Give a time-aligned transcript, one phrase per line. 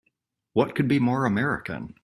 [0.53, 1.93] What could be more American!